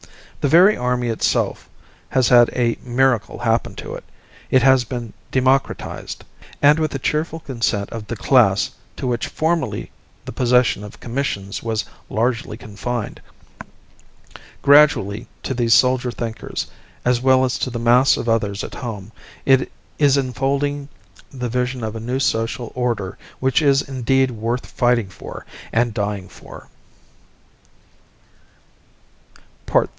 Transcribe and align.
The 0.41 0.47
very 0.47 0.75
army 0.75 1.09
itself 1.09 1.69
has 2.09 2.29
had 2.29 2.49
a 2.55 2.75
miracle 2.81 3.37
happen 3.37 3.75
to 3.75 3.93
it: 3.93 4.03
it 4.49 4.63
has 4.63 4.83
been 4.83 5.13
democratized 5.29 6.23
and 6.63 6.79
with 6.79 6.89
the 6.89 6.97
cheerful 6.97 7.41
consent 7.41 7.91
of 7.91 8.07
the 8.07 8.15
class 8.15 8.71
to 8.97 9.05
which 9.05 9.27
formerly 9.27 9.91
the 10.25 10.31
possession 10.31 10.83
of 10.83 10.99
commissions 10.99 11.61
was 11.61 11.85
largely 12.09 12.57
confined. 12.57 13.21
Gradually, 14.63 15.27
to 15.43 15.53
these 15.53 15.75
soldier 15.75 16.09
thinkers, 16.09 16.65
as 17.05 17.21
well 17.21 17.45
as 17.45 17.59
to 17.59 17.69
the 17.69 17.77
mass 17.77 18.17
of 18.17 18.27
others 18.27 18.63
at 18.63 18.73
home, 18.73 19.11
is 19.45 20.17
unfolding 20.17 20.89
the 21.29 21.49
vision 21.49 21.83
of 21.83 21.95
a 21.95 21.99
new 21.99 22.19
social 22.19 22.71
order 22.73 23.15
which 23.39 23.61
is 23.61 23.83
indeed 23.83 24.31
worth 24.31 24.65
fighting 24.65 25.09
for 25.09 25.45
and 25.71 25.93
dying 25.93 26.27
for. 26.27 26.69